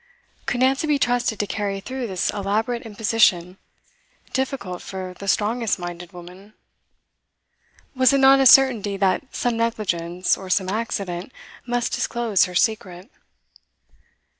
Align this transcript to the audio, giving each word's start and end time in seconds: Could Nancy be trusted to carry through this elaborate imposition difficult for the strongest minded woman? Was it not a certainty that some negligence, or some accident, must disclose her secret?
Could 0.47 0.61
Nancy 0.61 0.87
be 0.87 0.97
trusted 0.97 1.39
to 1.39 1.45
carry 1.45 1.79
through 1.79 2.07
this 2.07 2.31
elaborate 2.31 2.81
imposition 2.87 3.59
difficult 4.33 4.81
for 4.81 5.13
the 5.19 5.27
strongest 5.27 5.77
minded 5.77 6.11
woman? 6.11 6.55
Was 7.95 8.11
it 8.11 8.17
not 8.17 8.39
a 8.39 8.47
certainty 8.47 8.97
that 8.97 9.21
some 9.35 9.57
negligence, 9.57 10.35
or 10.35 10.49
some 10.49 10.69
accident, 10.69 11.31
must 11.67 11.93
disclose 11.93 12.45
her 12.45 12.55
secret? 12.55 13.11